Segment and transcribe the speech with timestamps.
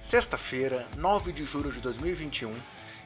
[0.00, 2.54] Sexta-feira, 9 de julho de 2021,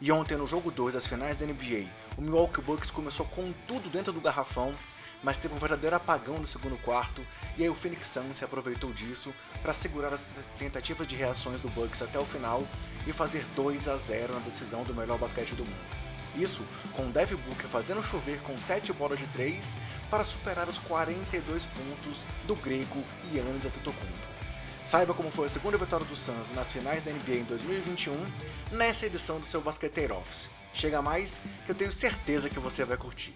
[0.00, 3.90] e ontem no jogo 2 das finais da NBA, o Milwaukee Bucks começou com tudo
[3.90, 4.72] dentro do garrafão,
[5.20, 7.20] mas teve um verdadeiro apagão no segundo quarto,
[7.58, 11.68] e aí o Phoenix Suns se aproveitou disso para segurar as tentativas de reações do
[11.68, 12.62] Bucks até o final
[13.08, 16.04] e fazer 2 a 0 na decisão do melhor basquete do mundo.
[16.36, 19.76] Isso com Devin Booker fazendo chover com 7 bolas de 3
[20.08, 23.02] para superar os 42 pontos do grego
[23.32, 24.33] Giannis Antetokounmpo.
[24.84, 28.14] Saiba como foi a segunda vitória do Suns nas finais da NBA em 2021
[28.70, 30.50] nessa edição do seu Basqueteiro Office.
[30.74, 33.34] Chega mais que eu tenho certeza que você vai curtir.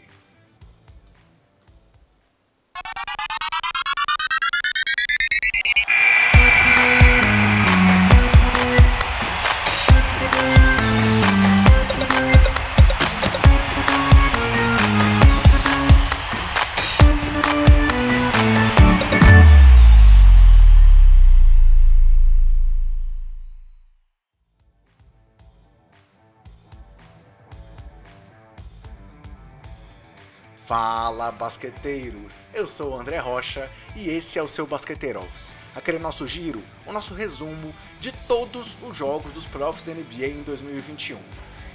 [31.29, 32.45] Fala basqueteiros!
[32.55, 36.63] Eu sou o André Rocha e esse é o seu Basqueteiro Office, aquele nosso giro,
[36.87, 41.19] o nosso resumo de todos os jogos dos playoffs da NBA em 2021.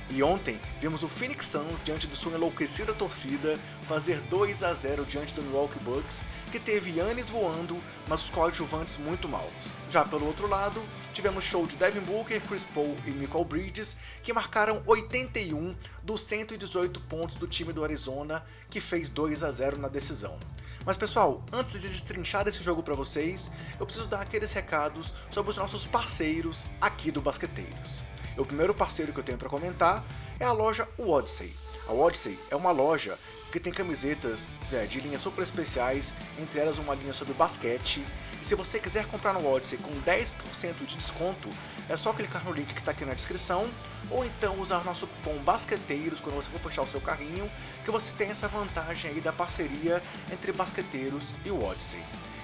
[0.09, 5.05] E ontem vimos o Phoenix Suns diante de sua enlouquecida torcida fazer 2 a 0
[5.05, 9.51] diante do Milwaukee Bucks, que teve Yannis voando, mas os coadjuvantes muito maus.
[9.89, 10.81] Já pelo outro lado,
[11.13, 16.99] tivemos show de Devin Booker, Chris Paul e Michael Bridges, que marcaram 81 dos 118
[17.01, 20.37] pontos do time do Arizona, que fez 2 a 0 na decisão.
[20.85, 25.49] Mas pessoal, antes de destrinchar esse jogo para vocês, eu preciso dar aqueles recados sobre
[25.49, 28.03] os nossos parceiros aqui do Basqueteiros.
[28.37, 30.03] O primeiro parceiro que eu tenho para comentar
[30.39, 31.55] é a loja Odyssey.
[31.87, 33.17] A Odyssey é uma loja
[33.51, 38.03] que tem camisetas é, de linhas super especiais, entre elas uma linha sobre basquete.
[38.41, 41.47] E se você quiser comprar no Odyssey com 10% de desconto,
[41.87, 43.69] é só clicar no link que está aqui na descrição,
[44.09, 47.49] ou então usar nosso cupom BASQUETEIROS quando você for fechar o seu carrinho,
[47.85, 52.01] que você tem essa vantagem aí da parceria entre basqueteiros e o Odyssey.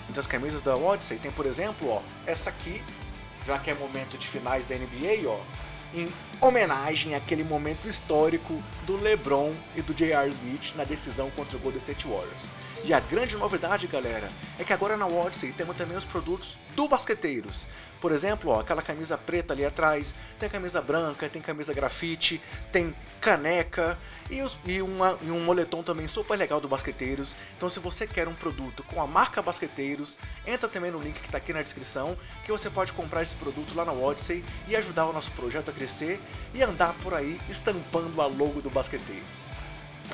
[0.08, 2.84] Entre as camisas da Odyssey tem, por exemplo, ó, essa aqui,
[3.48, 5.40] já que é momento de finais da NBA, ó,
[5.94, 6.08] em
[6.42, 10.30] homenagem àquele momento histórico do LeBron e do J.R.
[10.30, 12.52] Smith na decisão contra o Golden State Warriors.
[12.84, 16.88] E a grande novidade, galera, é que agora na Odyssey temos também os produtos do
[16.88, 17.68] Basqueteiros.
[18.00, 22.42] Por exemplo, ó, aquela camisa preta ali atrás, tem camisa branca, tem camisa grafite,
[22.72, 27.36] tem caneca e, os, e, uma, e um moletom também super legal do Basqueteiros.
[27.58, 30.18] Então se você quer um produto com a marca Basqueteiros,
[30.48, 33.76] entra também no link que está aqui na descrição, que você pode comprar esse produto
[33.76, 36.20] lá na Odyssey e ajudar o nosso projeto a crescer
[36.54, 39.52] e andar por aí estampando a logo do Basqueteiros.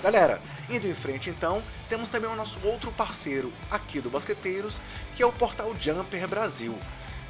[0.01, 4.81] Galera, indo em frente então, temos também o nosso outro parceiro aqui do Basqueteiros,
[5.16, 6.78] que é o portal Jumper Brasil.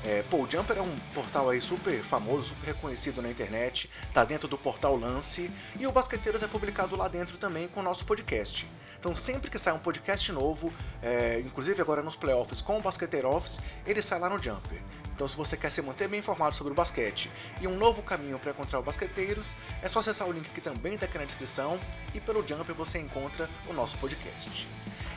[0.04, 4.24] É, pô, o Jumper é um portal aí super famoso, super reconhecido na internet, tá
[4.24, 5.50] dentro do portal Lance,
[5.80, 8.70] e o Basqueteiros é publicado lá dentro também com o nosso podcast.
[9.00, 10.72] Então sempre que sai um podcast novo,
[11.02, 14.80] é, inclusive agora nos playoffs com o Basqueteiro Office, ele sai lá no Jumper.
[15.16, 17.32] Então, se você quer se manter bem informado sobre o basquete
[17.62, 20.96] e um novo caminho para encontrar os basqueteiros, é só acessar o link que também
[20.96, 21.80] está aqui na descrição
[22.14, 24.68] e pelo Jumper você encontra o nosso podcast.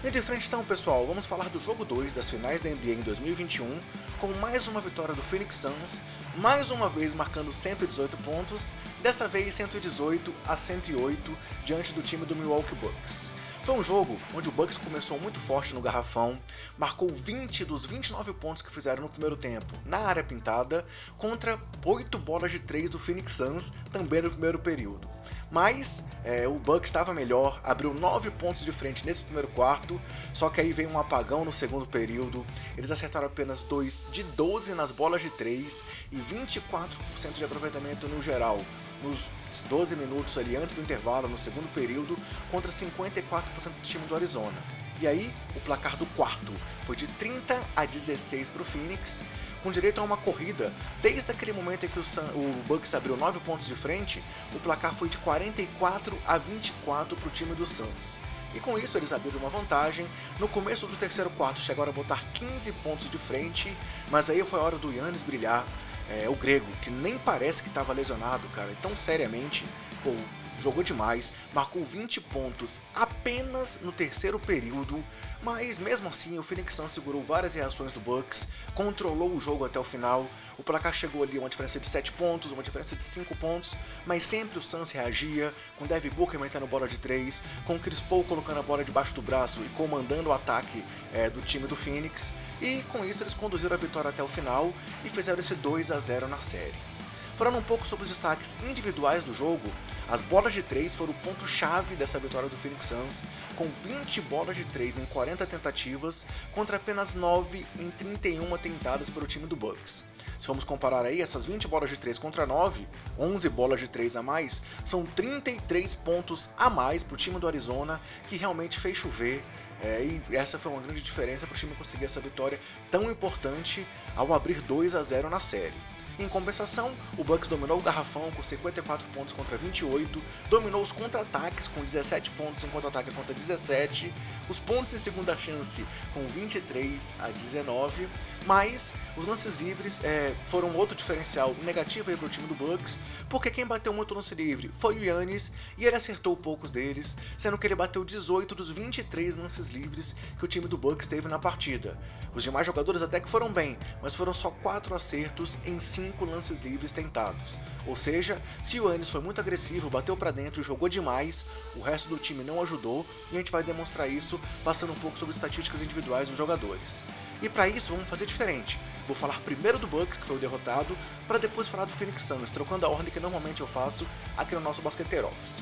[0.04, 3.00] E de frente então, pessoal, vamos falar do jogo 2 das finais da NBA em
[3.00, 3.80] 2021,
[4.20, 6.00] com mais uma vitória do Phoenix Suns,
[6.36, 8.72] mais uma vez marcando 118 pontos,
[9.02, 13.32] dessa vez 118 a 108 diante do time do Milwaukee Bucks.
[13.62, 16.40] Foi um jogo onde o Bucks começou muito forte no garrafão,
[16.78, 20.86] marcou 20 dos 29 pontos que fizeram no primeiro tempo na área pintada,
[21.18, 25.08] contra 8 bolas de 3 do Phoenix Suns também no primeiro período.
[25.50, 30.00] Mas é, o Bucks estava melhor, abriu 9 pontos de frente nesse primeiro quarto,
[30.32, 32.46] só que aí veio um apagão no segundo período.
[32.76, 38.22] Eles acertaram apenas 2 de 12 nas bolas de 3 e 24% de aproveitamento no
[38.22, 38.58] geral
[39.02, 39.30] nos
[39.68, 42.16] 12 minutos ali antes do intervalo, no segundo período,
[42.50, 44.56] contra 54% do time do Arizona.
[45.00, 49.24] E aí, o placar do quarto foi de 30 a 16 para o Phoenix,
[49.62, 50.72] com direito a uma corrida.
[51.00, 54.22] Desde aquele momento em que o, Sun, o Bucks abriu 9 pontos de frente,
[54.52, 58.20] o placar foi de 44 a 24 para o time do Suns.
[58.54, 60.06] E com isso eles abriram uma vantagem.
[60.38, 63.76] No começo do terceiro quarto chegaram a botar 15 pontos de frente,
[64.10, 65.64] mas aí foi a hora do Yannis brilhar.
[66.10, 69.66] É, o grego, que nem parece que estava lesionado, cara, tão seriamente,
[70.02, 70.14] pô,
[70.60, 75.02] jogou demais, marcou 20 pontos apenas no terceiro período,
[75.42, 79.78] mas mesmo assim o Phoenix Suns segurou várias reações do Bucks, controlou o jogo até
[79.78, 80.28] o final,
[80.58, 83.76] o placar chegou ali a uma diferença de 7 pontos, uma diferença de 5 pontos,
[84.06, 88.24] mas sempre o Suns reagia, com Devin Booker metendo bola de 3, com Chris Paul
[88.24, 92.34] colocando a bola debaixo do braço e comandando o ataque é, do time do Phoenix,
[92.60, 94.72] e com isso eles conduziram a vitória até o final
[95.04, 96.97] e fizeram esse 2 a 0 na série.
[97.38, 99.70] Falando um pouco sobre os destaques individuais do jogo,
[100.08, 103.22] as bolas de 3 foram o ponto-chave dessa vitória do Phoenix Suns,
[103.54, 109.24] com 20 bolas de 3 em 40 tentativas, contra apenas 9 em 31 tentadas pelo
[109.24, 110.04] time do Bucks.
[110.40, 114.16] Se vamos comparar aí essas 20 bolas de 3 contra 9, 11 bolas de 3
[114.16, 118.96] a mais, são 33 pontos a mais para o time do Arizona, que realmente fez
[118.96, 119.44] chover
[119.80, 122.58] é, e essa foi uma grande diferença para o time conseguir essa vitória
[122.90, 123.86] tão importante
[124.16, 125.74] ao abrir 2 a 0 na série.
[126.18, 130.20] Em compensação, o Bucks dominou o garrafão com 54 pontos contra 28,
[130.50, 134.12] dominou os contra-ataques com 17 pontos em contra-ataque contra 17,
[134.48, 138.08] os pontos em segunda chance com 23 a 19,
[138.48, 142.98] mas os lances livres é, foram outro diferencial negativo para o time do Bucks,
[143.28, 147.56] porque quem bateu muito lance livre foi o Yannis e ele acertou poucos deles, sendo
[147.56, 151.38] que ele bateu 18 dos 23 lances livres que o time do Bucks teve na
[151.38, 151.96] partida.
[152.34, 156.24] Os demais jogadores até que foram bem, mas foram só 4 acertos em 5 5
[156.24, 157.58] lances livres tentados.
[157.86, 161.46] Ou seja, se o Yannis foi muito agressivo, bateu para dentro e jogou demais,
[161.76, 165.18] o resto do time não ajudou e a gente vai demonstrar isso passando um pouco
[165.18, 167.04] sobre estatísticas individuais dos jogadores.
[167.40, 168.78] E para isso vamos fazer diferente.
[169.06, 170.96] Vou falar primeiro do Bucks, que foi o derrotado,
[171.26, 174.06] para depois falar do Phoenix Suns, trocando a ordem que normalmente eu faço
[174.36, 175.60] aqui no nosso Basqueteiro Office.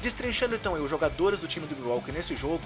[0.00, 2.64] Destrinchando então os jogadores do time do Milwaukee nesse jogo,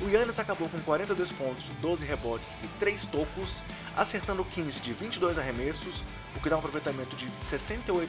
[0.00, 3.62] o Yannis acabou com 42 pontos, 12 rebotes e 3 tocos,
[3.96, 6.04] acertando 15 de 22 arremessos,
[6.34, 8.08] o que dá um aproveitamento de 68%,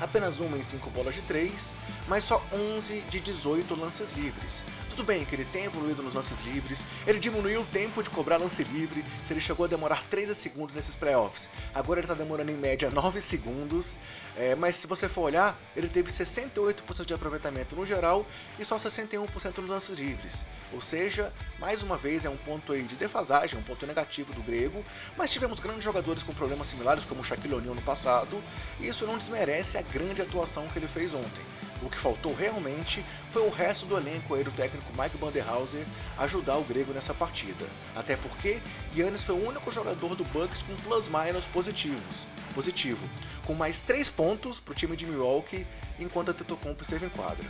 [0.00, 1.74] apenas uma em 5 bolas de 3,
[2.06, 4.64] mas só 11 de 18 lances livres.
[4.92, 8.36] Tudo bem que ele tem evoluído nos lances livres, ele diminuiu o tempo de cobrar
[8.36, 12.50] lance livre, se ele chegou a demorar 13 segundos nesses playoffs, agora ele está demorando
[12.50, 13.96] em média 9 segundos,
[14.36, 18.26] é, mas se você for olhar, ele teve 68% de aproveitamento no geral
[18.58, 20.44] e só 61% nos lances livres.
[20.74, 24.42] Ou seja, mais uma vez é um ponto aí de defasagem, um ponto negativo do
[24.42, 24.84] grego,
[25.16, 28.44] mas tivemos grandes jogadores com problemas similares como o Shaquille O'Neal no passado,
[28.78, 31.42] e isso não desmerece a grande atuação que ele fez ontem.
[31.82, 35.84] O que faltou realmente foi o resto do elenco aí do técnico Mike Banderhauser
[36.16, 37.66] ajudar o grego nessa partida.
[37.94, 38.62] Até porque
[38.96, 43.08] Yannis foi o único jogador do Bucks com plus-minus positivos, positivo,
[43.44, 45.66] com mais 3 pontos para o time de Milwaukee
[45.98, 47.44] enquanto a Tetocompo esteve em quadra.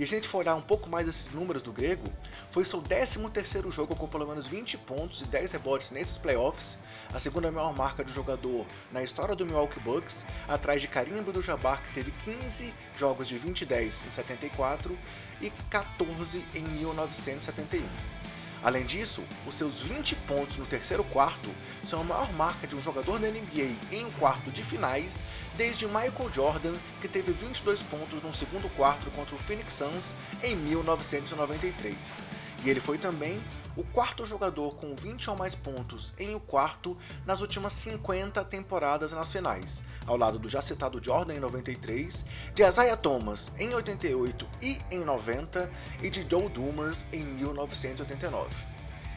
[0.00, 2.10] E a gente for olhar um pouco mais esses números do grego,
[2.50, 6.78] foi seu 13º jogo com pelo menos 20 pontos e 10 rebotes nesses playoffs,
[7.12, 11.82] a segunda maior marca de jogador na história do Milwaukee Bucks, atrás de Karim Abdul-Jabbar
[11.82, 14.98] que teve 15 jogos de 20 e 10 em 74
[15.42, 18.19] e 14 em 1971.
[18.62, 21.48] Além disso, os seus 20 pontos no terceiro quarto
[21.82, 25.24] são a maior marca de um jogador da NBA em um quarto de finais
[25.56, 30.54] desde Michael Jordan, que teve 22 pontos no segundo quarto contra o Phoenix Suns em
[30.54, 32.22] 1993.
[32.64, 33.40] E ele foi também
[33.76, 39.12] o quarto jogador com 20 ou mais pontos em o quarto nas últimas 50 temporadas
[39.12, 42.24] nas finais, ao lado do já citado Jordan em 93,
[42.54, 45.70] de Isaiah Thomas em 88 e em 90
[46.02, 48.70] e de Joe Dumars em 1989.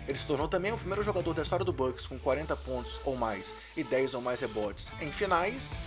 [0.08, 3.16] Ele se tornou também o primeiro jogador da história do Bucks com 40 pontos ou
[3.16, 5.78] mais e 10 ou mais rebotes em finais.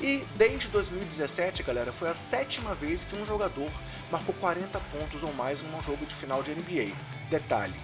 [0.00, 3.70] E desde 2017, galera, foi a sétima vez que um jogador
[4.10, 6.94] marcou 40 pontos ou mais em um jogo de final de NBA.
[7.30, 7.74] Detalhe: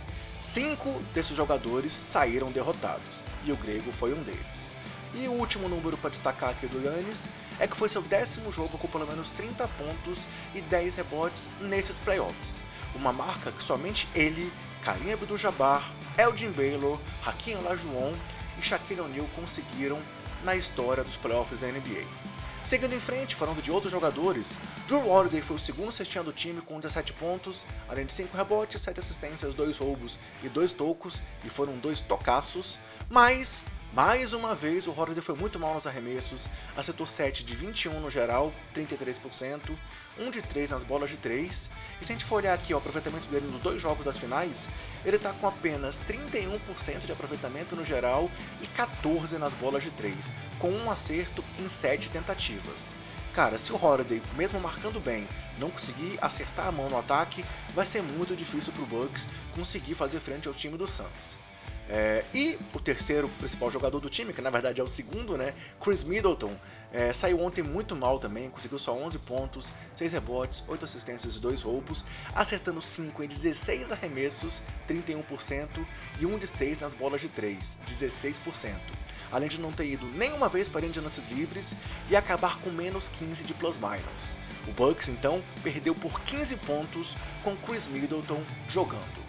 [0.40, 4.70] Cinco desses jogadores saíram derrotados, e o grego foi um deles.
[5.14, 8.78] E o último número para destacar aqui do Yannis é que foi seu décimo jogo
[8.78, 12.62] com pelo menos 30 pontos e 10 rebotes nesses playoffs,
[12.94, 14.52] uma marca que somente ele,
[14.84, 18.14] Karim Abdul-Jabbar, Elgin Baylor, Hakim Olajuwon
[18.58, 19.98] e Shaquille O'Neal conseguiram
[20.44, 22.04] na história dos playoffs da NBA.
[22.62, 26.60] Seguindo em frente, falando de outros jogadores, Drew Holiday foi o segundo cestinha do time
[26.60, 31.48] com 17 pontos, além de 5 rebotes, 7 assistências, 2 roubos e 2 tocos, e
[31.48, 32.78] foram dois tocaços,
[33.08, 37.98] mas mais uma vez, o Holiday foi muito mal nos arremessos, acertou 7 de 21
[37.98, 39.76] no geral, 33%,
[40.16, 41.70] 1 de 3 nas bolas de 3,
[42.00, 44.68] e se a gente for olhar aqui o aproveitamento dele nos dois jogos das finais,
[45.04, 48.30] ele está com apenas 31% de aproveitamento no geral
[48.62, 52.94] e 14 nas bolas de 3, com um acerto em 7 tentativas.
[53.34, 55.26] Cara, se o Holiday, mesmo marcando bem,
[55.58, 57.44] não conseguir acertar a mão no ataque,
[57.74, 61.38] vai ser muito difícil para o Bucks conseguir fazer frente ao time do Suns.
[61.92, 65.52] É, e o terceiro principal jogador do time, que na verdade é o segundo, né,
[65.82, 66.56] Chris Middleton,
[66.92, 71.40] é, saiu ontem muito mal também, conseguiu só 11 pontos, 6 rebotes, 8 assistências e
[71.40, 75.84] 2 roubos, acertando 5 em 16 arremessos, 31%,
[76.20, 78.76] e 1 de 6 nas bolas de 3, 16%.
[79.32, 81.76] Além de não ter ido nenhuma vez para de lances livres
[82.08, 84.36] e acabar com menos 15 de plus-minus.
[84.68, 89.19] O Bucks então perdeu por 15 pontos com Chris Middleton jogando.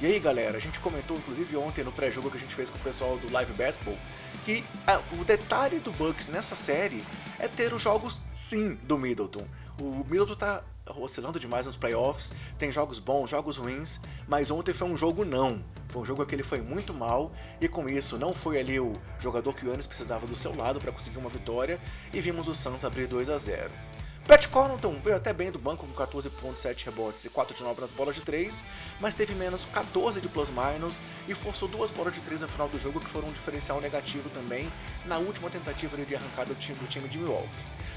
[0.00, 2.78] E aí, galera, a gente comentou inclusive ontem no pré-jogo que a gente fez com
[2.78, 3.98] o pessoal do Live Basketball
[4.44, 7.04] que ah, o detalhe do Bucks nessa série
[7.36, 9.44] é ter os jogos sim do Middleton.
[9.80, 10.62] O Middleton tá
[10.96, 15.64] oscilando demais nos playoffs, tem jogos bons, jogos ruins, mas ontem foi um jogo não.
[15.88, 18.92] Foi um jogo que ele foi muito mal e com isso não foi ali o
[19.18, 21.80] jogador que o Yannis precisava do seu lado para conseguir uma vitória
[22.12, 23.70] e vimos o Suns abrir 2 a 0.
[24.26, 27.92] Pat Connaughton veio até bem do banco com 14.7 rebotes e 4 de 9 nas
[27.92, 28.64] bolas de 3,
[29.00, 32.78] mas teve menos 14 de plus-minus e forçou duas bolas de 3 no final do
[32.78, 34.70] jogo que foram um diferencial negativo também
[35.06, 36.76] na última tentativa de arrancada do time,
[37.08, 37.48] de Milwaukee.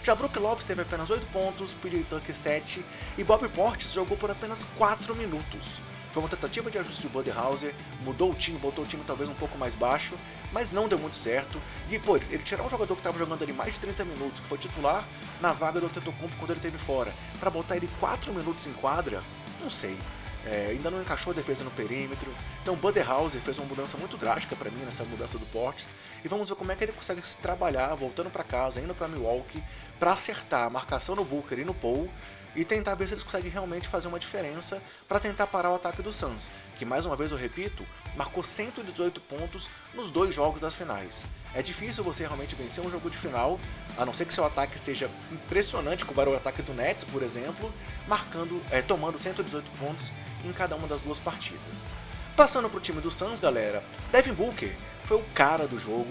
[0.03, 2.85] Já Brook Lopes teve apenas 8 pontos, PJ Tucker 7
[3.17, 5.81] e Bob Portis jogou por apenas 4 minutos.
[6.11, 9.33] Foi uma tentativa de ajuste de Budenhauser, mudou o time, botou o time talvez um
[9.33, 10.17] pouco mais baixo,
[10.51, 11.61] mas não deu muito certo.
[11.89, 14.47] E, pô, ele tirar um jogador que estava jogando ali mais de 30 minutos, que
[14.47, 15.07] foi titular
[15.39, 19.23] na vaga do Antetokounmpo quando ele teve fora, para botar ele 4 minutos em quadra,
[19.61, 19.97] não sei.
[20.45, 22.33] É, ainda não encaixou a defesa no perímetro.
[22.61, 25.93] Então, Budenhauser fez uma mudança muito drástica para mim nessa mudança do Portes.
[26.25, 29.07] E vamos ver como é que ele consegue se trabalhar, voltando para casa, indo para
[29.07, 29.63] Milwaukee,
[29.99, 32.09] para acertar a marcação no Booker e no Paul
[32.55, 36.01] e tentar ver se eles conseguem realmente fazer uma diferença para tentar parar o ataque
[36.01, 40.75] do Suns, que mais uma vez eu repito, marcou 118 pontos nos dois jogos das
[40.75, 41.25] finais.
[41.53, 43.59] É difícil você realmente vencer um jogo de final,
[43.97, 47.23] a não ser que seu ataque esteja impressionante, como era o ataque do Nets, por
[47.23, 47.73] exemplo,
[48.07, 50.11] marcando, é, tomando 118 pontos
[50.45, 51.85] em cada uma das duas partidas.
[52.35, 56.07] Passando para o time do Suns, galera, Devin Booker foi o cara do jogo,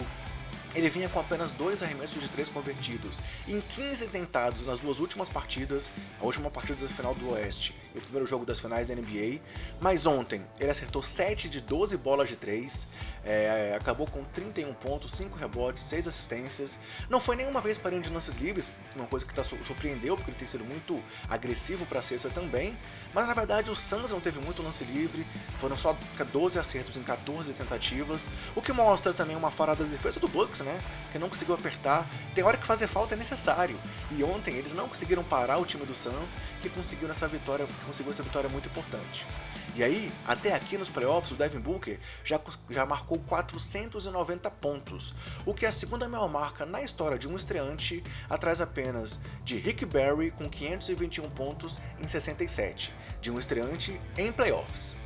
[0.75, 3.21] ele vinha com apenas dois arremessos de três convertidos.
[3.49, 8.01] Em 15 tentados nas duas últimas partidas, a última partida da final do Oeste o
[8.01, 9.41] primeiro jogo das finais da NBA.
[9.81, 12.89] Mas ontem ele acertou 7 de 12 bolas de 3,
[13.25, 16.79] é, acabou com 31 pontos, 5 rebotes, 6 assistências.
[17.09, 20.39] Não foi nenhuma vez parando de lances livres, uma coisa que tá, surpreendeu, porque ele
[20.39, 22.77] tem sido muito agressivo para a cesta também.
[23.13, 25.27] Mas na verdade o Suns não teve muito lance livre,
[25.59, 25.97] foram só
[26.33, 30.61] 12 acertos em 14 tentativas, o que mostra também uma falha da defesa do Bucks,
[30.61, 30.81] né?
[31.13, 32.09] Que não conseguiu apertar.
[32.35, 33.79] Tem hora que fazer falta é necessário.
[34.11, 37.87] E ontem eles não conseguiram parar o time do Suns, que conseguiu essa vitória, que
[37.87, 39.27] conseguiu essa vitória muito importante.
[39.75, 45.15] E aí, até aqui nos playoffs, o Devin Booker já, já marcou 490 pontos,
[45.47, 49.57] o que é a segunda maior marca na história de um estreante, atrás apenas de
[49.57, 54.97] Rick Barry com 521 pontos em 67, de um estreante em playoffs.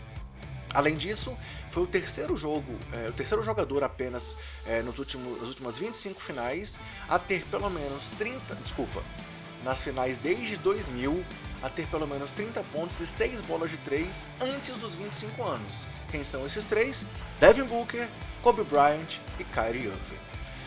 [0.73, 1.37] Além disso,
[1.71, 6.21] foi o terceiro jogo, é, o terceiro jogador apenas é, nos últimos, nas últimas 25
[6.21, 9.01] finais a ter pelo menos 30, desculpa,
[9.63, 11.25] nas finais desde 2000
[11.65, 15.87] a ter pelo menos 30 pontos e 6 bolas de 3 antes dos 25 anos.
[16.11, 17.07] Quem são esses três?
[17.41, 18.07] Devin Booker,
[18.43, 20.19] Kobe Bryant e Kyrie Irving.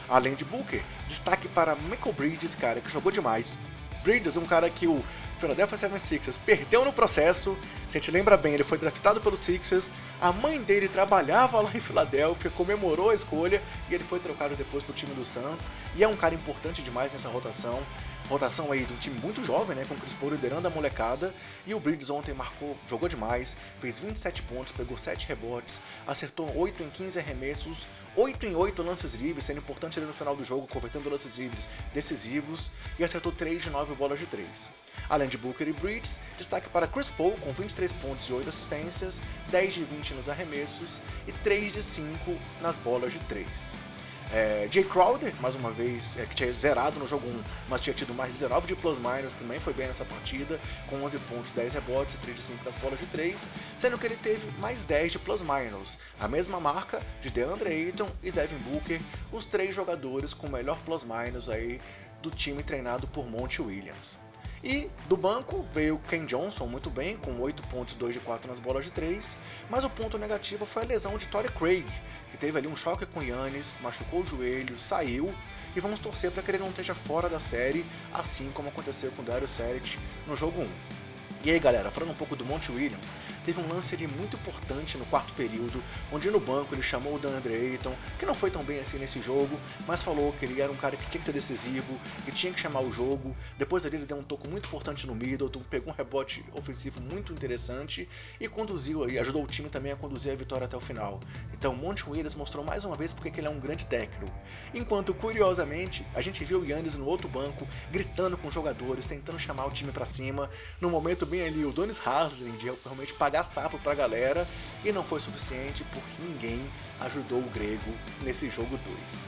[0.10, 3.56] Além de Booker, destaque para Michael Bridges, cara, que jogou demais.
[4.04, 5.04] Bridges, um cara que o
[5.38, 7.56] Philadelphia 76ers perdeu no processo.
[7.88, 9.92] Se a gente lembra bem, ele foi draftado pelos Sixers.
[10.20, 14.84] A mãe dele trabalhava lá em Filadélfia, comemorou a escolha e ele foi trocado depois
[14.84, 15.70] para o time do Suns.
[15.96, 17.84] E é um cara importante demais nessa rotação
[18.28, 21.34] rotação aí de um time muito jovem, né, com o Chris Paul liderando a molecada,
[21.66, 26.84] e o Bridges ontem marcou, jogou demais, fez 27 pontos, pegou 7 rebotes, acertou 8
[26.84, 30.68] em 15 arremessos, 8 em 8 lances livres, sendo importante ali no final do jogo,
[30.68, 34.70] convertendo lances livres decisivos, e acertou 3 de 9 bolas de 3.
[35.10, 39.22] Além de Booker e Bridges, destaque para Chris Paul com 23 pontos e 8 assistências,
[39.50, 43.97] 10 de 20 nos arremessos e 3 de 5 nas bolas de 3.
[44.34, 47.94] É, Jay Crowder, mais uma vez, é, que tinha zerado no jogo 1, mas tinha
[47.94, 52.16] tido mais 19 de plus-minus, também foi bem nessa partida, com 11 pontos, 10 rebotes
[52.16, 55.20] e 3 de 5 nas bolas de 3, sendo que ele teve mais 10 de
[55.20, 59.00] plus-minus, a mesma marca de DeAndre Ayton e Devin Booker,
[59.32, 61.80] os três jogadores com o melhor plus-minus aí
[62.22, 64.27] do time treinado por Monty Williams.
[64.68, 68.60] E do banco veio Ken Johnson muito bem, com 8 pontos, 2 de 4 nas
[68.60, 69.38] bolas de 3,
[69.70, 71.86] mas o ponto negativo foi a lesão de Torrey Craig,
[72.30, 75.34] que teve ali um choque com Yannis, machucou o joelho, saiu,
[75.74, 79.24] e vamos torcer para que ele não esteja fora da série, assim como aconteceu com
[79.24, 79.98] Dario Saric
[80.28, 81.07] no jogo 1.
[81.48, 84.98] E aí galera, falando um pouco do Monte Williams, teve um lance ali muito importante
[84.98, 88.66] no quarto período, onde no banco ele chamou o DeAndre Ayton, que não foi tão
[88.66, 91.32] bem assim nesse jogo, mas falou que ele era um cara que tinha que ser
[91.32, 93.34] decisivo, que tinha que chamar o jogo.
[93.58, 97.32] Depois ali ele deu um toco muito importante no Middleton, pegou um rebote ofensivo muito
[97.32, 98.10] interessante
[98.42, 101.22] e conduziu aí, ajudou o time também a conduzir a vitória até o final.
[101.54, 104.30] Então o Monte Williams mostrou mais uma vez porque ele é um grande técnico.
[104.74, 109.40] Enquanto curiosamente, a gente viu o Yannis no outro banco gritando com os jogadores, tentando
[109.40, 110.50] chamar o time para cima,
[110.82, 114.48] no momento bem ali o Donis Haslem de realmente pagar sapo pra galera
[114.84, 116.64] e não foi suficiente porque ninguém
[117.02, 119.28] ajudou o grego nesse jogo 2.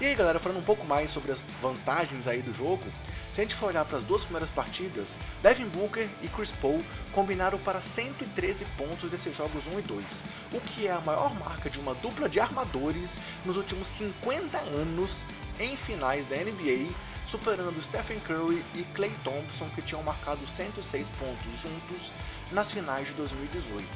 [0.00, 2.84] E aí galera, falando um pouco mais sobre as vantagens aí do jogo,
[3.30, 6.82] se a gente for olhar para as duas primeiras partidas, Devin Booker e Chris Paul
[7.12, 10.24] combinaram para 113 pontos nesses jogos 1 e 2,
[10.54, 15.26] o que é a maior marca de uma dupla de armadores nos últimos 50 anos
[15.58, 16.88] em finais da NBA
[17.30, 22.12] superando Stephen Curry e Klay Thompson, que tinham marcado 106 pontos juntos
[22.50, 23.86] nas finais de 2018.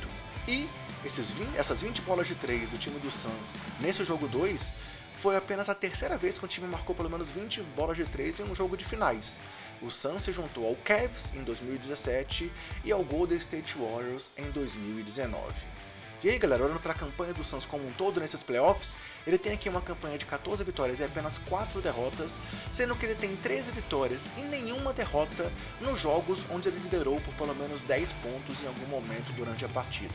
[0.46, 0.68] E
[1.04, 4.72] esses 20, essas 20 bolas de 3 do time do Suns nesse jogo 2
[5.14, 8.40] foi apenas a terceira vez que o time marcou pelo menos 20 bolas de 3
[8.40, 9.40] em um jogo de finais.
[9.82, 12.52] O Suns se juntou ao Cavs em 2017
[12.84, 15.73] e ao Golden State Warriors em 2019.
[16.22, 19.36] E aí, galera, olhando para a campanha do Suns como um todo nesses playoffs, ele
[19.36, 22.40] tem aqui uma campanha de 14 vitórias e apenas 4 derrotas,
[22.72, 27.34] sendo que ele tem 13 vitórias e nenhuma derrota nos jogos onde ele liderou por
[27.34, 30.14] pelo menos 10 pontos em algum momento durante a partida.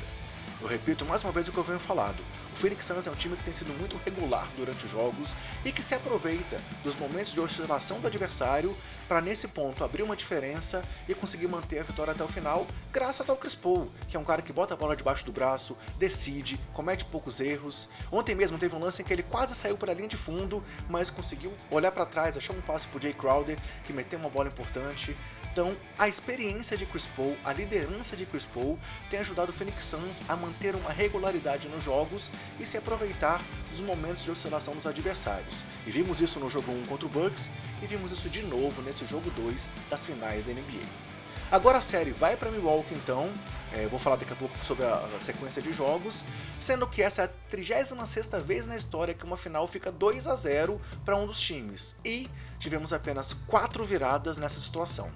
[0.62, 2.22] Eu repito mais uma vez o que eu venho falado.
[2.52, 5.72] O Phoenix Suns é um time que tem sido muito regular durante os jogos e
[5.72, 8.76] que se aproveita dos momentos de oscilação do adversário
[9.08, 13.30] para nesse ponto abrir uma diferença e conseguir manter a vitória até o final, graças
[13.30, 16.60] ao Chris Paul, que é um cara que bota a bola debaixo do braço, decide,
[16.74, 17.90] comete poucos erros.
[18.12, 20.62] Ontem mesmo teve um lance em que ele quase saiu para a linha de fundo,
[20.90, 24.50] mas conseguiu olhar para trás, achou um passe pro Jay Crowder, que meteu uma bola
[24.50, 25.16] importante.
[25.52, 28.78] Então, a experiência de Chris Paul, a liderança de Chris Paul,
[29.10, 33.82] tem ajudado o Phoenix Suns a manter uma regularidade nos jogos e se aproveitar dos
[33.82, 35.64] momentos de oscilação dos adversários.
[35.86, 37.50] E vimos isso no jogo 1 contra o Bucks
[37.82, 40.86] e vimos isso de novo nesse jogo 2 das finais da NBA.
[41.52, 43.32] Agora a série vai para Milwaukee então,
[43.74, 46.24] é, vou falar daqui a pouco sobre a, a, sequência de jogos,
[46.60, 47.96] sendo que essa é a 36
[48.44, 52.30] vez na história que uma final fica 2 a 0 para um dos times, e
[52.60, 55.12] tivemos apenas 4 viradas nessa situação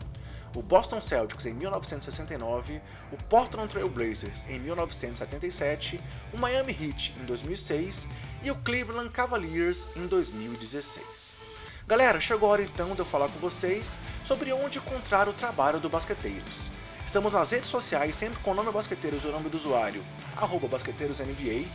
[0.55, 2.81] o Boston Celtics em 1969,
[3.11, 5.99] o Portland Trail Blazers em 1977,
[6.31, 8.07] o Miami Heat em 2006
[8.43, 11.37] e o Cleveland Cavaliers em 2016.
[11.87, 15.79] Galera, chegou a hora então de eu falar com vocês sobre onde encontrar o trabalho
[15.79, 16.71] do Basqueteiros.
[17.05, 20.03] Estamos nas redes sociais, sempre com o nome Basqueteiros e o nome do usuário,
[20.69, 21.67] BasqueteirosNBA.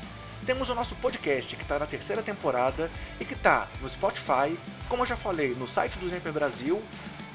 [0.47, 4.59] Temos o nosso podcast que está na terceira temporada e que está no Spotify,
[4.89, 6.83] como eu já falei, no site do Sniper Brasil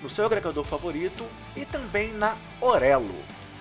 [0.03, 3.16] no seu agregador favorito e também na Orelo.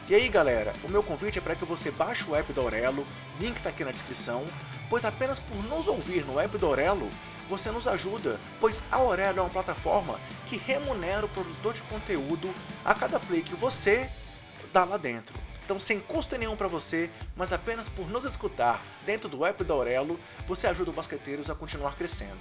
[0.09, 3.07] E aí galera, o meu convite é para que você baixe o app da Orelo,
[3.39, 4.45] link está aqui na descrição,
[4.91, 7.09] pois apenas por nos ouvir no app da Orelo,
[7.49, 12.53] você nos ajuda, pois a Orelo é uma plataforma que remunera o produtor de conteúdo
[12.85, 14.11] a cada play que você
[14.73, 15.39] dá lá dentro.
[15.65, 19.75] Então, sem custo nenhum para você, mas apenas por nos escutar dentro do app da
[19.75, 22.41] Aurelo, você ajuda o Basqueteiros a continuar crescendo.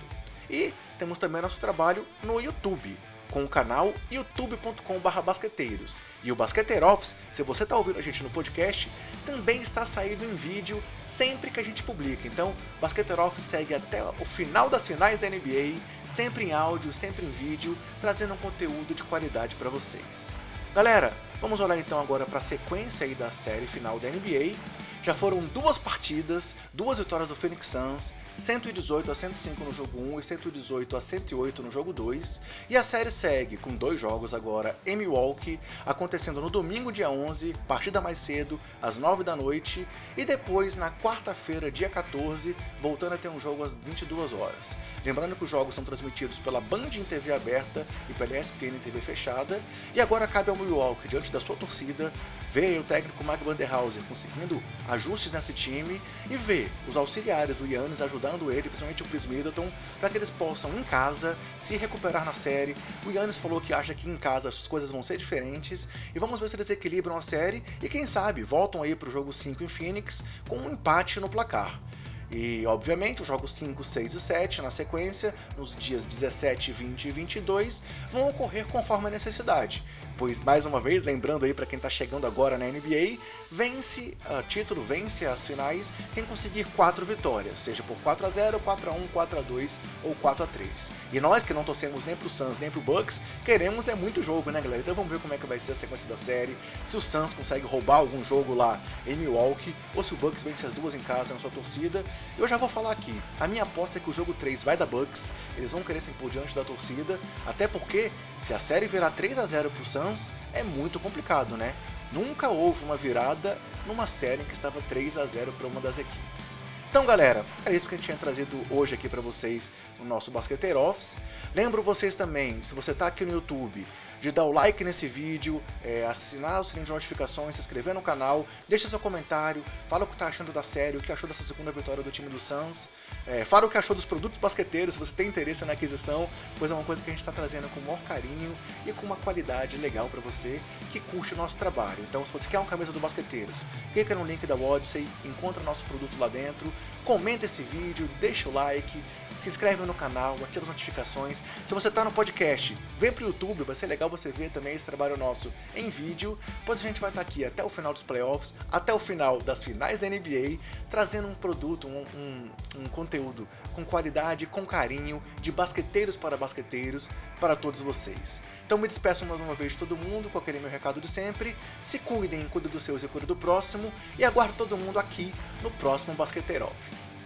[0.50, 2.98] E temos também nosso trabalho no YouTube
[3.32, 6.02] com o canal youtube.com.br basqueteiros.
[6.24, 8.92] E o Basqueteiro Office, se você está ouvindo a gente no podcast,
[9.26, 12.28] também está saindo em vídeo sempre que a gente publica.
[12.28, 17.26] Então, Basqueteiro Office segue até o final das finais da NBA, sempre em áudio, sempre
[17.26, 20.32] em vídeo, trazendo um conteúdo de qualidade para vocês.
[20.76, 24.56] Galera, vamos olhar então agora para a sequência aí da série final da NBA.
[25.04, 30.20] Já foram duas partidas, duas vitórias do Phoenix Suns, 118 a 105 no jogo 1
[30.20, 32.42] e 118 a 108 no jogo 2.
[32.70, 37.54] E a série segue com dois jogos agora em Milwaukee, acontecendo no domingo, dia 11,
[37.68, 43.18] partida mais cedo, às 9 da noite, e depois na quarta-feira, dia 14, voltando a
[43.18, 44.78] ter um jogo às 22 horas.
[45.06, 48.80] Lembrando que os jogos são transmitidos pela Band em TV aberta e pela ESPN em
[48.80, 49.62] TV fechada,
[49.94, 52.12] e agora cabe ao Milwaukee, diante da sua torcida,
[52.52, 58.02] ver o técnico Mike Banderhauser conseguindo ajustes nesse time e ver os auxiliares do Yannis
[58.02, 62.24] ajudando ajudando ele, principalmente o Chris Middleton, para que eles possam em casa se recuperar
[62.24, 62.76] na série.
[63.06, 66.40] O Yannis falou que acha que em casa as coisas vão ser diferentes e vamos
[66.40, 69.64] ver se eles equilibram a série e quem sabe voltam aí para o jogo 5
[69.64, 71.82] em Phoenix com um empate no placar.
[72.30, 77.12] E, obviamente, os jogos 5, 6 e 7 na sequência, nos dias 17, 20 e
[77.12, 79.84] 22, vão ocorrer conforme a necessidade
[80.22, 83.18] pois mais uma vez, lembrando aí para quem tá chegando agora na NBA,
[83.50, 88.60] vence uh, título, vence as finais quem conseguir quatro vitórias, seja por 4 a 0,
[88.60, 90.92] 4 a 1, 4 a 2 ou 4 a 3.
[91.12, 94.52] E nós que não torcemos nem pro Suns nem pro Bucks, queremos é muito jogo,
[94.52, 94.84] né, galera?
[94.84, 97.34] Então vamos ver como é que vai ser a sequência da série, se o Suns
[97.34, 101.00] consegue roubar algum jogo lá em Milwaukee ou se o Bucks vence as duas em
[101.00, 102.04] casa na sua torcida.
[102.38, 104.86] Eu já vou falar aqui, a minha aposta é que o jogo 3 vai da
[104.86, 109.10] Bucks, eles vão querer se impor diante da torcida, até porque se a série virar
[109.10, 110.11] 3 a 0 pro Suns,
[110.54, 111.74] é muito complicado, né?
[112.12, 115.98] Nunca houve uma virada numa série em que estava 3 a 0 para uma das
[115.98, 116.60] equipes.
[116.90, 120.30] Então, galera, é isso que a gente tinha trazido hoje aqui para vocês no nosso
[120.30, 121.18] Basqueteiro Office.
[121.56, 123.88] Lembro vocês também, se você está aqui no YouTube,
[124.22, 128.04] de dar o like nesse vídeo, é, assinar o sininho de notificações, se inscrever no
[128.04, 131.44] canal, deixa seu comentário, fala o que está achando da série, o que achou dessa
[131.44, 132.92] segunda vitória do time do Suns,
[133.26, 136.30] é, fala o que achou dos produtos basqueteiros, se você tem interesse na aquisição,
[136.60, 138.56] pois é uma coisa que a gente está trazendo com o maior carinho
[138.86, 141.98] e com uma qualidade legal para você que curte o nosso trabalho.
[142.08, 145.84] Então, se você quer uma camisa do Basqueteiros, clica no link da Odyssey, encontra nosso
[145.86, 146.72] produto lá dentro,
[147.04, 149.04] comenta esse vídeo, deixa o like,
[149.38, 151.42] se inscreve no canal, ativa as notificações.
[151.66, 154.86] Se você está no podcast, vem pro YouTube, vai ser legal você ver também esse
[154.86, 158.04] trabalho nosso em vídeo, pois a gente vai estar tá aqui até o final dos
[158.04, 162.50] playoffs, até o final das finais da NBA, trazendo um produto, um, um,
[162.84, 168.42] um conteúdo com qualidade, com carinho, de basqueteiros para basqueteiros, para todos vocês.
[168.66, 171.56] Então me despeço mais uma vez de todo mundo com aquele meu recado de sempre.
[171.84, 173.92] Se cuidem, cuidem dos seus e cuidem do próximo.
[174.18, 177.21] E aguardo todo mundo aqui no próximo Basqueteiro Office.